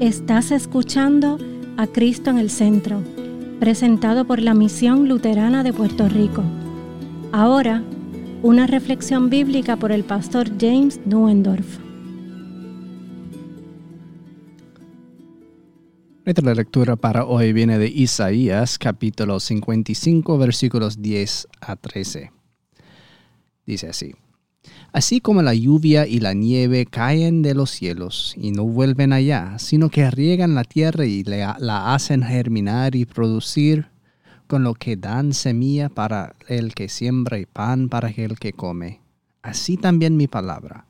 Estás 0.00 0.50
escuchando 0.50 1.36
a 1.76 1.86
Cristo 1.86 2.30
en 2.30 2.38
el 2.38 2.48
Centro, 2.48 3.02
presentado 3.60 4.26
por 4.26 4.40
la 4.40 4.54
Misión 4.54 5.10
Luterana 5.10 5.62
de 5.62 5.74
Puerto 5.74 6.08
Rico. 6.08 6.42
Ahora, 7.32 7.84
una 8.40 8.66
reflexión 8.66 9.28
bíblica 9.28 9.76
por 9.76 9.92
el 9.92 10.04
pastor 10.04 10.48
James 10.58 10.98
Nuendorf. 11.04 11.66
Nuestra 16.24 16.54
lectura 16.54 16.96
para 16.96 17.26
hoy 17.26 17.52
viene 17.52 17.76
de 17.76 17.88
Isaías 17.88 18.78
capítulo 18.78 19.38
55 19.38 20.38
versículos 20.38 21.02
10 21.02 21.46
a 21.60 21.76
13. 21.76 22.32
Dice 23.66 23.88
así. 23.88 24.14
Así 24.92 25.20
como 25.20 25.42
la 25.42 25.54
lluvia 25.54 26.06
y 26.06 26.20
la 26.20 26.34
nieve 26.34 26.86
caen 26.86 27.42
de 27.42 27.54
los 27.54 27.70
cielos 27.70 28.34
y 28.36 28.50
no 28.50 28.64
vuelven 28.64 29.12
allá, 29.12 29.58
sino 29.58 29.88
que 29.88 30.10
riegan 30.10 30.54
la 30.54 30.64
tierra 30.64 31.06
y 31.06 31.22
la 31.22 31.94
hacen 31.94 32.22
germinar 32.22 32.96
y 32.96 33.04
producir, 33.04 33.88
con 34.46 34.64
lo 34.64 34.74
que 34.74 34.96
dan 34.96 35.32
semilla 35.32 35.88
para 35.88 36.34
el 36.48 36.74
que 36.74 36.88
siembra 36.88 37.38
y 37.38 37.46
pan 37.46 37.88
para 37.88 38.08
el 38.10 38.36
que 38.36 38.52
come. 38.52 39.00
Así 39.42 39.76
también 39.76 40.16
mi 40.16 40.26
palabra, 40.26 40.86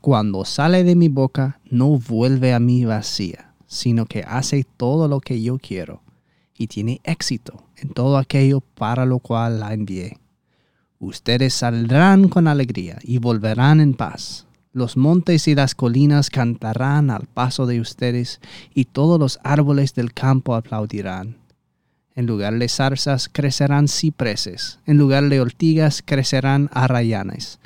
cuando 0.00 0.46
sale 0.46 0.82
de 0.82 0.96
mi 0.96 1.08
boca, 1.08 1.60
no 1.70 1.98
vuelve 1.98 2.54
a 2.54 2.58
mí 2.58 2.86
vacía, 2.86 3.52
sino 3.66 4.06
que 4.06 4.24
hace 4.26 4.64
todo 4.64 5.08
lo 5.08 5.20
que 5.20 5.42
yo 5.42 5.58
quiero 5.58 6.00
y 6.56 6.68
tiene 6.68 7.02
éxito 7.04 7.64
en 7.76 7.90
todo 7.90 8.16
aquello 8.16 8.60
para 8.60 9.04
lo 9.04 9.18
cual 9.18 9.60
la 9.60 9.74
envié. 9.74 10.18
Ustedes 11.02 11.54
saldrán 11.54 12.28
con 12.28 12.46
alegría 12.46 12.96
y 13.02 13.18
volverán 13.18 13.80
en 13.80 13.94
paz. 13.94 14.46
Los 14.72 14.96
montes 14.96 15.48
y 15.48 15.56
las 15.56 15.74
colinas 15.74 16.30
cantarán 16.30 17.10
al 17.10 17.26
paso 17.26 17.66
de 17.66 17.80
ustedes, 17.80 18.40
y 18.72 18.84
todos 18.84 19.18
los 19.18 19.40
árboles 19.42 19.94
del 19.94 20.12
campo 20.14 20.54
aplaudirán. 20.54 21.38
En 22.14 22.26
lugar 22.26 22.56
de 22.56 22.68
zarzas 22.68 23.28
crecerán 23.28 23.88
cipreses, 23.88 24.78
en 24.86 24.96
lugar 24.96 25.28
de 25.28 25.40
ortigas 25.40 26.04
crecerán 26.06 26.70
arrayanes. 26.72 27.58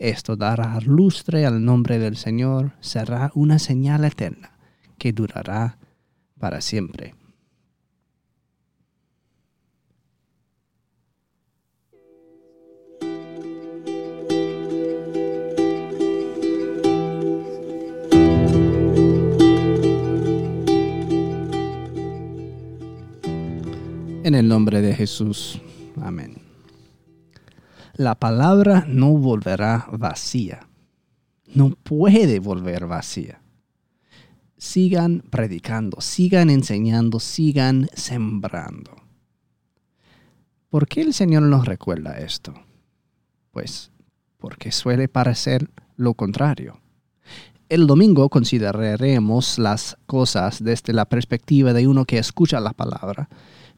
Esto 0.00 0.34
dará 0.34 0.80
lustre 0.80 1.46
al 1.46 1.64
nombre 1.64 2.00
del 2.00 2.16
Señor, 2.16 2.72
será 2.80 3.30
una 3.36 3.60
señal 3.60 4.04
eterna 4.04 4.50
que 4.98 5.12
durará 5.12 5.78
para 6.40 6.60
siempre. 6.60 7.14
En 24.30 24.36
el 24.36 24.46
nombre 24.46 24.80
de 24.80 24.94
Jesús. 24.94 25.60
Amén. 26.00 26.36
La 27.94 28.14
palabra 28.14 28.84
no 28.86 29.10
volverá 29.10 29.88
vacía. 29.90 30.68
No 31.52 31.70
puede 31.70 32.38
volver 32.38 32.86
vacía. 32.86 33.42
Sigan 34.56 35.24
predicando, 35.30 36.00
sigan 36.00 36.48
enseñando, 36.48 37.18
sigan 37.18 37.88
sembrando. 37.92 38.92
¿Por 40.68 40.86
qué 40.86 41.00
el 41.00 41.12
Señor 41.12 41.42
nos 41.42 41.64
recuerda 41.64 42.16
esto? 42.20 42.54
Pues 43.50 43.90
porque 44.38 44.70
suele 44.70 45.08
parecer 45.08 45.68
lo 45.96 46.14
contrario. 46.14 46.78
El 47.68 47.88
domingo 47.88 48.28
consideraremos 48.28 49.58
las 49.58 49.98
cosas 50.06 50.62
desde 50.62 50.92
la 50.92 51.06
perspectiva 51.06 51.72
de 51.72 51.88
uno 51.88 52.04
que 52.04 52.18
escucha 52.18 52.60
la 52.60 52.74
palabra 52.74 53.28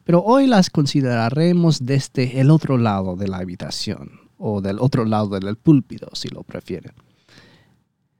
pero 0.03 0.21
hoy 0.23 0.47
las 0.47 0.69
consideraremos 0.69 1.85
desde 1.85 2.39
el 2.39 2.51
otro 2.51 2.77
lado 2.77 3.15
de 3.15 3.27
la 3.27 3.37
habitación 3.37 4.11
o 4.37 4.61
del 4.61 4.79
otro 4.79 5.05
lado 5.05 5.39
del 5.39 5.55
púlpito, 5.55 6.09
si 6.13 6.27
lo 6.27 6.43
prefieren. 6.43 6.93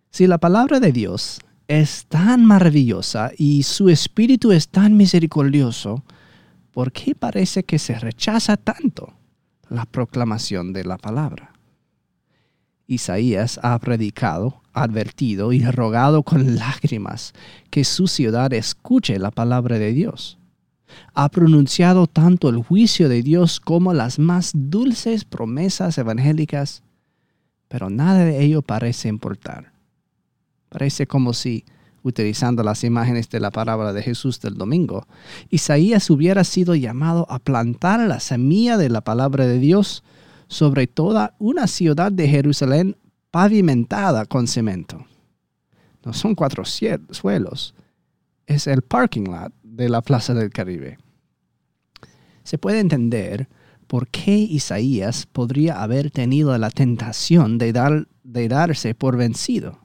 Si 0.09 0.27
la 0.27 0.37
palabra 0.37 0.79
de 0.79 0.91
Dios 0.91 1.39
es 1.67 2.05
tan 2.05 2.45
maravillosa 2.45 3.31
y 3.37 3.63
su 3.63 3.89
espíritu 3.89 4.51
es 4.51 4.69
tan 4.69 4.95
misericordioso, 4.95 6.03
¿por 6.71 6.91
qué 6.91 7.15
parece 7.15 7.63
que 7.63 7.79
se 7.79 7.97
rechaza 7.99 8.57
tanto 8.57 9.13
la 9.69 9.85
proclamación 9.85 10.71
de 10.71 10.85
la 10.85 10.97
palabra? 10.97 11.53
Isaías 12.87 13.59
ha 13.63 13.77
predicado, 13.79 14.61
advertido 14.71 15.51
y 15.51 15.63
rogado 15.63 16.23
con 16.23 16.55
lágrimas 16.55 17.33
que 17.69 17.83
su 17.83 18.07
ciudad 18.07 18.53
escuche 18.53 19.17
la 19.19 19.31
palabra 19.31 19.79
de 19.79 19.93
Dios 19.93 20.37
ha 21.13 21.29
pronunciado 21.29 22.07
tanto 22.07 22.49
el 22.49 22.57
juicio 22.57 23.09
de 23.09 23.23
Dios 23.23 23.59
como 23.59 23.93
las 23.93 24.19
más 24.19 24.51
dulces 24.53 25.25
promesas 25.25 25.97
evangélicas, 25.97 26.83
pero 27.67 27.89
nada 27.89 28.25
de 28.25 28.43
ello 28.43 28.61
parece 28.61 29.09
importar. 29.09 29.73
Parece 30.69 31.07
como 31.07 31.33
si, 31.33 31.65
utilizando 32.03 32.63
las 32.63 32.83
imágenes 32.83 33.29
de 33.29 33.39
la 33.39 33.51
palabra 33.51 33.93
de 33.93 34.01
Jesús 34.01 34.39
del 34.41 34.55
domingo, 34.55 35.07
Isaías 35.49 36.09
hubiera 36.09 36.43
sido 36.43 36.75
llamado 36.75 37.25
a 37.29 37.39
plantar 37.39 37.99
la 38.01 38.19
semilla 38.19 38.77
de 38.77 38.89
la 38.89 39.01
palabra 39.01 39.45
de 39.47 39.59
Dios 39.59 40.03
sobre 40.47 40.87
toda 40.87 41.35
una 41.39 41.67
ciudad 41.67 42.11
de 42.11 42.27
Jerusalén 42.27 42.97
pavimentada 43.31 44.25
con 44.25 44.47
cemento. 44.47 45.05
No 46.05 46.13
son 46.13 46.35
cuatro 46.35 46.63
suelos, 46.65 47.73
es 48.45 48.67
el 48.67 48.81
parking 48.81 49.23
lot 49.23 49.53
de 49.75 49.89
la 49.89 50.01
Plaza 50.01 50.33
del 50.33 50.51
Caribe. 50.51 50.97
Se 52.43 52.57
puede 52.57 52.79
entender 52.79 53.47
por 53.87 54.07
qué 54.07 54.35
Isaías 54.35 55.25
podría 55.25 55.81
haber 55.81 56.11
tenido 56.11 56.55
la 56.57 56.69
tentación 56.69 57.57
de, 57.57 57.73
dar, 57.73 58.07
de 58.23 58.47
darse 58.47 58.93
por 58.93 59.17
vencido. 59.17 59.79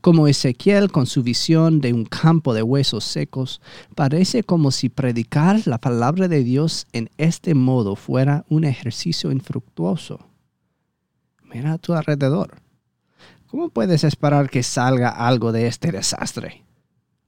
Como 0.00 0.28
Ezequiel 0.28 0.90
con 0.90 1.06
su 1.06 1.22
visión 1.22 1.80
de 1.80 1.92
un 1.92 2.04
campo 2.04 2.52
de 2.52 2.62
huesos 2.62 3.04
secos, 3.04 3.60
parece 3.94 4.42
como 4.42 4.70
si 4.70 4.88
predicar 4.88 5.66
la 5.66 5.78
palabra 5.78 6.28
de 6.28 6.44
Dios 6.44 6.86
en 6.92 7.08
este 7.16 7.54
modo 7.54 7.96
fuera 7.96 8.44
un 8.48 8.64
ejercicio 8.64 9.32
infructuoso. 9.32 10.28
Mira 11.52 11.74
a 11.74 11.78
tu 11.78 11.94
alrededor. 11.94 12.60
¿Cómo 13.46 13.70
puedes 13.70 14.04
esperar 14.04 14.50
que 14.50 14.62
salga 14.62 15.10
algo 15.10 15.52
de 15.52 15.66
este 15.66 15.92
desastre? 15.92 16.64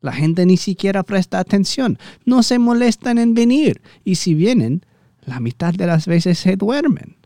La 0.04 0.12
gente 0.12 0.44
ni 0.44 0.58
siquiera 0.58 1.02
presta 1.02 1.38
atención, 1.38 1.98
no 2.26 2.42
se 2.42 2.58
molestan 2.58 3.16
en 3.16 3.32
venir 3.32 3.80
y 4.04 4.16
si 4.16 4.34
vienen, 4.34 4.84
la 5.24 5.40
mitad 5.40 5.72
de 5.72 5.86
las 5.86 6.04
veces 6.04 6.38
se 6.38 6.56
duermen. 6.56 7.16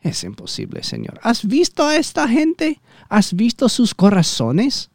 Es 0.00 0.24
imposible, 0.24 0.82
Señor. 0.82 1.20
¿Has 1.22 1.46
visto 1.46 1.86
a 1.86 1.94
esta 1.94 2.26
gente? 2.26 2.80
¿Has 3.08 3.34
visto 3.34 3.68
sus 3.68 3.94
corazones? 3.94 4.90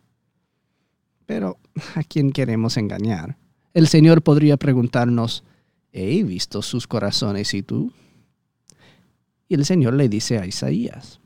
Pero, 1.26 1.60
¿a 1.96 2.04
quién 2.04 2.34
queremos 2.34 2.76
engañar? 2.76 3.38
El 3.74 3.88
Señor 3.88 4.22
podría 4.22 4.58
preguntarnos, 4.58 5.46
¿he 5.94 6.22
visto 6.24 6.62
sus 6.62 6.88
corazones 6.88 7.54
y 7.54 7.64
tú? 7.64 7.94
Y 9.48 9.54
el 9.54 9.64
Señor 9.64 9.94
le 9.94 10.10
dice 10.10 10.40
a 10.40 10.46
Isaías, 10.46 11.22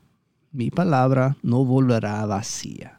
mi 0.52 0.70
palabra 0.70 1.36
no 1.42 1.64
volverá 1.64 2.24
vacía 2.24 2.95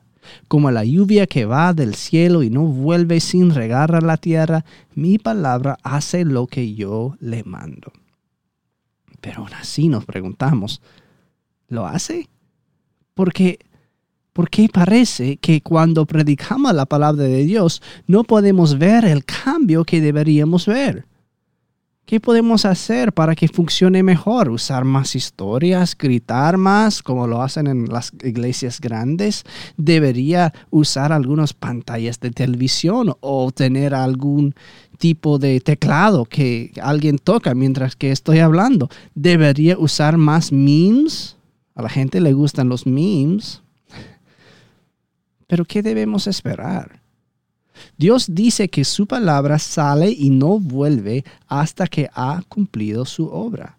como 0.47 0.71
la 0.71 0.83
lluvia 0.83 1.27
que 1.27 1.45
va 1.45 1.73
del 1.73 1.95
cielo 1.95 2.43
y 2.43 2.49
no 2.49 2.63
vuelve 2.63 3.19
sin 3.19 3.53
regar 3.53 3.95
a 3.95 4.01
la 4.01 4.17
tierra, 4.17 4.65
mi 4.95 5.17
palabra 5.17 5.77
hace 5.83 6.25
lo 6.25 6.47
que 6.47 6.73
yo 6.75 7.15
le 7.19 7.43
mando. 7.43 7.91
Pero 9.21 9.39
aún 9.39 9.53
así 9.53 9.87
nos 9.87 10.05
preguntamos, 10.05 10.81
¿lo 11.67 11.85
hace? 11.85 12.29
Porque 13.13 13.59
¿Por 14.37 14.51
qué 14.51 14.69
parece 14.71 15.37
que 15.37 15.61
cuando 15.61 16.05
predicamos 16.05 16.71
la 16.71 16.85
palabra 16.85 17.23
de 17.23 17.43
Dios 17.43 17.81
no 18.05 18.23
podemos 18.23 18.77
ver 18.77 19.03
el 19.03 19.25
cambio 19.25 19.83
que 19.83 19.99
deberíamos 19.99 20.67
ver? 20.67 21.07
¿Qué 22.07 22.21
podemos 22.21 22.63
hacer 22.63 23.11
para 23.11 23.35
que 23.35 23.49
funcione 23.49 24.01
mejor? 24.01 24.47
¿Usar 24.49 24.85
más 24.85 25.13
historias? 25.13 25.93
¿Gritar 25.93 26.55
más 26.55 27.03
como 27.03 27.27
lo 27.27 27.41
hacen 27.41 27.67
en 27.67 27.89
las 27.89 28.13
iglesias 28.23 28.79
grandes? 28.79 29.43
¿Debería 29.75 30.53
usar 30.69 31.11
algunas 31.11 31.51
pantallas 31.51 32.21
de 32.21 32.31
televisión 32.31 33.13
o 33.19 33.51
tener 33.51 33.93
algún 33.93 34.55
tipo 34.97 35.37
de 35.37 35.59
teclado 35.59 36.23
que 36.23 36.71
alguien 36.81 37.17
toca 37.17 37.53
mientras 37.53 37.97
que 37.97 38.11
estoy 38.11 38.39
hablando? 38.39 38.87
¿Debería 39.13 39.77
usar 39.77 40.15
más 40.15 40.53
memes? 40.53 41.35
A 41.75 41.81
la 41.81 41.89
gente 41.89 42.21
le 42.21 42.31
gustan 42.31 42.69
los 42.69 42.87
memes. 42.87 43.61
Pero 45.47 45.65
¿qué 45.65 45.83
debemos 45.83 46.25
esperar? 46.27 47.01
Dios 47.97 48.27
dice 48.29 48.69
que 48.69 48.83
su 48.83 49.07
palabra 49.07 49.59
sale 49.59 50.09
y 50.11 50.29
no 50.29 50.59
vuelve 50.59 51.23
hasta 51.47 51.87
que 51.87 52.09
ha 52.13 52.41
cumplido 52.47 53.05
su 53.05 53.27
obra. 53.27 53.77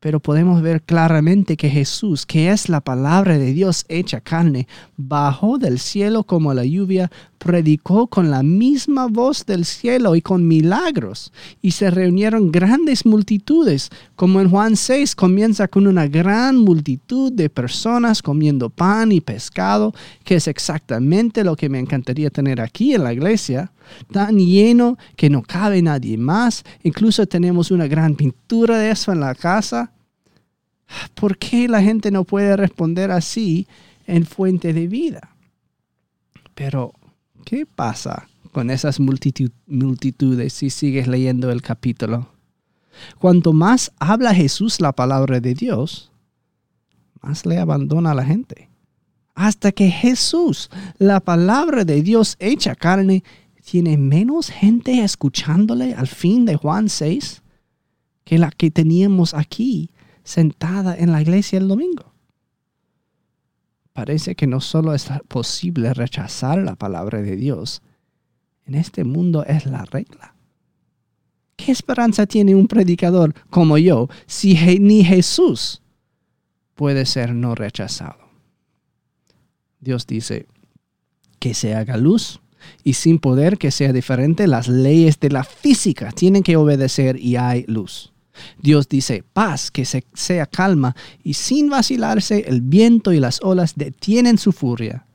pero 0.00 0.20
podemos 0.20 0.62
ver 0.62 0.82
claramente 0.82 1.56
que 1.56 1.68
Jesús, 1.68 2.24
que 2.24 2.50
es 2.52 2.68
la 2.68 2.80
palabra 2.80 3.36
de 3.36 3.52
Dios 3.52 3.84
hecha 3.88 4.20
carne, 4.20 4.68
bajó 4.96 5.58
del 5.58 5.80
cielo 5.80 6.22
como 6.22 6.54
la 6.54 6.64
lluvia, 6.64 7.10
predicó 7.38 8.08
con 8.08 8.30
la 8.30 8.42
misma 8.42 9.06
voz 9.06 9.46
del 9.46 9.64
cielo 9.64 10.16
y 10.16 10.22
con 10.22 10.46
milagros, 10.46 11.32
y 11.62 11.70
se 11.70 11.90
reunieron 11.90 12.50
grandes 12.52 13.06
multitudes, 13.06 13.90
como 14.16 14.40
en 14.40 14.50
Juan 14.50 14.76
6 14.76 15.14
comienza 15.14 15.68
con 15.68 15.86
una 15.86 16.06
gran 16.06 16.56
multitud 16.56 17.32
de 17.32 17.48
personas 17.48 18.22
comiendo 18.22 18.70
pan 18.70 19.12
y 19.12 19.20
pescado, 19.20 19.94
que 20.24 20.36
es 20.36 20.48
exactamente 20.48 21.44
lo 21.44 21.56
que 21.56 21.68
me 21.68 21.78
encantaría 21.78 22.30
tener 22.30 22.60
aquí 22.60 22.94
en 22.94 23.04
la 23.04 23.12
iglesia, 23.12 23.72
tan 24.12 24.38
lleno 24.38 24.98
que 25.16 25.30
no 25.30 25.42
cabe 25.42 25.80
nadie 25.80 26.18
más, 26.18 26.64
incluso 26.82 27.26
tenemos 27.26 27.70
una 27.70 27.86
gran 27.86 28.16
pintura 28.16 28.78
de 28.78 28.90
eso 28.90 29.12
en 29.12 29.20
la 29.20 29.34
casa. 29.34 29.92
¿Por 31.14 31.38
qué 31.38 31.68
la 31.68 31.82
gente 31.82 32.10
no 32.10 32.24
puede 32.24 32.56
responder 32.56 33.10
así 33.10 33.66
en 34.06 34.24
fuente 34.24 34.72
de 34.72 34.86
vida? 34.86 35.36
Pero, 36.54 36.92
¿qué 37.48 37.64
pasa 37.64 38.28
con 38.52 38.68
esas 38.68 39.00
multitudes 39.00 40.52
si 40.52 40.68
sigues 40.68 41.08
leyendo 41.08 41.50
el 41.50 41.62
capítulo? 41.62 42.28
Cuanto 43.18 43.54
más 43.54 43.90
habla 43.98 44.34
Jesús 44.34 44.82
la 44.82 44.92
palabra 44.92 45.40
de 45.40 45.54
Dios, 45.54 46.12
más 47.22 47.46
le 47.46 47.56
abandona 47.56 48.10
a 48.10 48.14
la 48.14 48.26
gente. 48.26 48.68
Hasta 49.34 49.72
que 49.72 49.90
Jesús, 49.90 50.68
la 50.98 51.20
palabra 51.20 51.86
de 51.86 52.02
Dios 52.02 52.36
hecha 52.38 52.74
carne, 52.74 53.24
tiene 53.64 53.96
menos 53.96 54.50
gente 54.50 55.02
escuchándole 55.02 55.94
al 55.94 56.06
fin 56.06 56.44
de 56.44 56.56
Juan 56.56 56.90
6 56.90 57.42
que 58.24 58.36
la 58.36 58.50
que 58.50 58.70
teníamos 58.70 59.32
aquí 59.32 59.90
sentada 60.22 60.94
en 60.94 61.12
la 61.12 61.22
iglesia 61.22 61.58
el 61.58 61.68
domingo. 61.68 62.12
Parece 63.98 64.36
que 64.36 64.46
no 64.46 64.60
solo 64.60 64.94
es 64.94 65.08
posible 65.26 65.92
rechazar 65.92 66.58
la 66.58 66.76
palabra 66.76 67.20
de 67.20 67.34
Dios, 67.34 67.82
en 68.64 68.76
este 68.76 69.02
mundo 69.02 69.44
es 69.44 69.66
la 69.66 69.84
regla. 69.86 70.36
¿Qué 71.56 71.72
esperanza 71.72 72.24
tiene 72.24 72.54
un 72.54 72.68
predicador 72.68 73.34
como 73.50 73.76
yo 73.76 74.08
si 74.28 74.54
ni 74.78 75.02
Jesús 75.02 75.82
puede 76.76 77.06
ser 77.06 77.34
no 77.34 77.56
rechazado? 77.56 78.20
Dios 79.80 80.06
dice 80.06 80.46
que 81.40 81.52
se 81.52 81.74
haga 81.74 81.96
luz 81.96 82.40
y 82.84 82.92
sin 82.92 83.18
poder 83.18 83.58
que 83.58 83.72
sea 83.72 83.92
diferente, 83.92 84.46
las 84.46 84.68
leyes 84.68 85.18
de 85.18 85.30
la 85.30 85.42
física 85.42 86.12
tienen 86.12 86.44
que 86.44 86.56
obedecer 86.56 87.18
y 87.18 87.34
hay 87.34 87.64
luz. 87.66 88.12
Dios 88.60 88.88
dice, 88.88 89.24
paz, 89.32 89.70
que 89.70 89.84
se, 89.84 90.04
sea 90.14 90.46
calma, 90.46 90.94
y 91.22 91.34
sin 91.34 91.70
vacilarse 91.70 92.44
el 92.48 92.60
viento 92.60 93.12
y 93.12 93.20
las 93.20 93.40
olas 93.42 93.74
detienen 93.76 94.38
su 94.38 94.52
furia. 94.52 95.06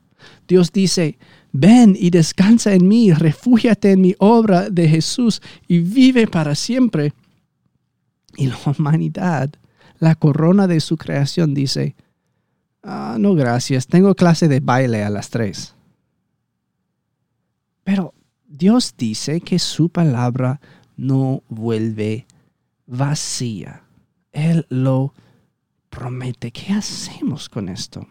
Dios 0.46 0.72
dice, 0.72 1.18
ven 1.52 1.96
y 1.98 2.10
descansa 2.10 2.74
en 2.74 2.88
mí, 2.88 3.12
refúgiate 3.12 3.92
en 3.92 4.00
mi 4.00 4.14
obra 4.18 4.68
de 4.70 4.88
Jesús 4.88 5.40
y 5.68 5.78
vive 5.78 6.26
para 6.26 6.54
siempre. 6.54 7.12
Y 8.36 8.46
la 8.46 8.58
humanidad, 8.66 9.50
la 9.98 10.14
corona 10.14 10.66
de 10.66 10.80
su 10.80 10.96
creación, 10.96 11.54
dice, 11.54 11.94
ah, 12.82 13.16
no 13.18 13.34
gracias, 13.34 13.86
tengo 13.86 14.14
clase 14.14 14.48
de 14.48 14.60
baile 14.60 15.04
a 15.04 15.10
las 15.10 15.30
tres. 15.30 15.74
Pero 17.84 18.14
Dios 18.46 18.94
dice 18.96 19.40
que 19.40 19.58
su 19.58 19.88
palabra 19.88 20.60
no 20.96 21.42
vuelve 21.48 22.26
vacía. 22.86 23.84
Él 24.32 24.66
lo 24.68 25.14
promete. 25.90 26.50
¿Qué 26.50 26.72
hacemos 26.72 27.48
con 27.48 27.68
esto? 27.68 28.06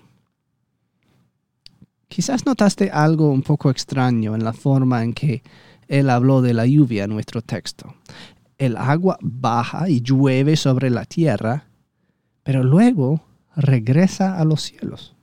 Quizás 2.07 2.45
notaste 2.45 2.91
algo 2.91 3.31
un 3.31 3.41
poco 3.41 3.69
extraño 3.69 4.35
en 4.35 4.43
la 4.43 4.53
forma 4.53 5.03
en 5.03 5.13
que 5.13 5.41
Él 5.87 6.09
habló 6.09 6.41
de 6.41 6.53
la 6.53 6.65
lluvia 6.65 7.05
en 7.05 7.09
nuestro 7.09 7.41
texto. 7.41 7.95
El 8.57 8.77
agua 8.77 9.17
baja 9.21 9.89
y 9.89 10.01
llueve 10.01 10.55
sobre 10.55 10.89
la 10.89 11.05
tierra, 11.05 11.65
pero 12.43 12.63
luego 12.63 13.21
regresa 13.55 14.37
a 14.37 14.45
los 14.45 14.61
cielos. 14.61 15.15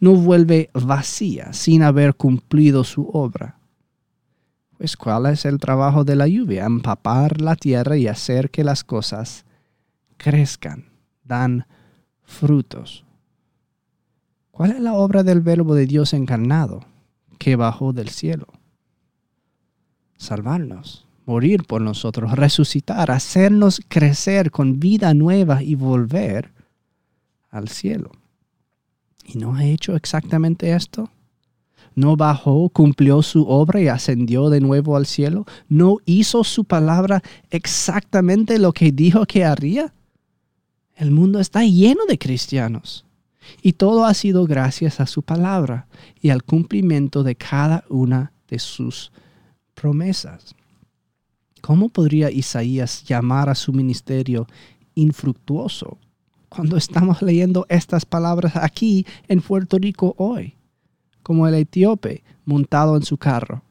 No 0.00 0.14
vuelve 0.14 0.70
vacía 0.74 1.52
sin 1.52 1.82
haber 1.82 2.14
cumplido 2.14 2.84
su 2.84 3.08
obra. 3.08 3.61
Pues 4.82 4.96
¿cuál 4.96 5.26
es 5.26 5.44
el 5.44 5.60
trabajo 5.60 6.02
de 6.02 6.16
la 6.16 6.26
lluvia? 6.26 6.64
Empapar 6.64 7.40
la 7.40 7.54
tierra 7.54 7.96
y 7.96 8.08
hacer 8.08 8.50
que 8.50 8.64
las 8.64 8.82
cosas 8.82 9.44
crezcan, 10.16 10.86
dan 11.22 11.68
frutos. 12.24 13.04
¿Cuál 14.50 14.72
es 14.72 14.80
la 14.80 14.94
obra 14.94 15.22
del 15.22 15.40
verbo 15.40 15.76
de 15.76 15.86
Dios 15.86 16.12
encarnado 16.14 16.80
que 17.38 17.54
bajó 17.54 17.92
del 17.92 18.08
cielo? 18.08 18.48
Salvarnos, 20.16 21.06
morir 21.26 21.62
por 21.62 21.80
nosotros, 21.80 22.32
resucitar, 22.32 23.12
hacernos 23.12 23.82
crecer 23.86 24.50
con 24.50 24.80
vida 24.80 25.14
nueva 25.14 25.62
y 25.62 25.76
volver 25.76 26.50
al 27.50 27.68
cielo. 27.68 28.10
¿Y 29.24 29.38
no 29.38 29.54
ha 29.54 29.64
hecho 29.64 29.94
exactamente 29.94 30.72
esto? 30.72 31.08
No 31.94 32.16
bajó, 32.16 32.68
cumplió 32.68 33.22
su 33.22 33.46
obra 33.46 33.80
y 33.80 33.88
ascendió 33.88 34.50
de 34.50 34.60
nuevo 34.60 34.96
al 34.96 35.06
cielo, 35.06 35.46
no 35.68 35.98
hizo 36.04 36.44
su 36.44 36.64
palabra 36.64 37.22
exactamente 37.50 38.58
lo 38.58 38.72
que 38.72 38.92
dijo 38.92 39.26
que 39.26 39.44
haría. 39.44 39.92
El 40.96 41.10
mundo 41.10 41.40
está 41.40 41.64
lleno 41.64 42.04
de 42.06 42.18
cristianos 42.18 43.04
y 43.62 43.72
todo 43.74 44.04
ha 44.04 44.14
sido 44.14 44.46
gracias 44.46 45.00
a 45.00 45.06
su 45.06 45.22
palabra 45.22 45.86
y 46.20 46.30
al 46.30 46.42
cumplimiento 46.42 47.22
de 47.22 47.34
cada 47.34 47.84
una 47.88 48.32
de 48.48 48.58
sus 48.58 49.12
promesas. 49.74 50.54
¿Cómo 51.60 51.88
podría 51.88 52.30
Isaías 52.30 53.04
llamar 53.04 53.48
a 53.48 53.54
su 53.54 53.72
ministerio 53.72 54.46
infructuoso 54.94 55.98
cuando 56.48 56.76
estamos 56.76 57.22
leyendo 57.22 57.66
estas 57.68 58.04
palabras 58.04 58.56
aquí 58.56 59.06
en 59.28 59.40
Puerto 59.40 59.78
Rico 59.78 60.14
hoy? 60.18 60.56
Como 61.22 61.46
el 61.46 61.54
etíope 61.54 62.24
montado 62.44 62.96
en 62.96 63.02
su 63.02 63.16
carro, 63.18 63.62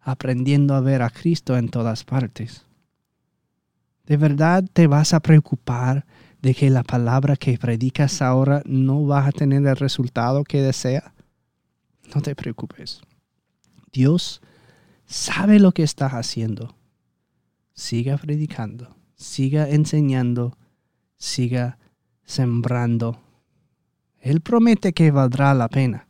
aprendiendo 0.00 0.74
a 0.74 0.80
ver 0.80 1.02
a 1.02 1.10
Cristo 1.10 1.56
en 1.56 1.68
todas 1.68 2.04
partes. 2.04 2.66
¿De 4.06 4.16
verdad 4.16 4.64
te 4.72 4.86
vas 4.86 5.14
a 5.14 5.20
preocupar 5.20 6.04
de 6.42 6.54
que 6.54 6.70
la 6.70 6.82
palabra 6.82 7.36
que 7.36 7.58
predicas 7.58 8.22
ahora 8.22 8.62
no 8.64 9.06
va 9.06 9.26
a 9.26 9.32
tener 9.32 9.66
el 9.66 9.76
resultado 9.76 10.42
que 10.44 10.62
desea? 10.62 11.14
No 12.14 12.20
te 12.20 12.34
preocupes. 12.34 13.02
Dios 13.92 14.40
sabe 15.06 15.60
lo 15.60 15.72
que 15.72 15.82
estás 15.82 16.12
haciendo. 16.12 16.74
Siga 17.72 18.18
predicando, 18.18 18.96
siga 19.14 19.68
enseñando, 19.68 20.56
siga 21.16 21.78
sembrando. 22.24 23.20
Él 24.20 24.40
promete 24.40 24.92
que 24.92 25.10
valdrá 25.10 25.54
la 25.54 25.68
pena. 25.68 26.09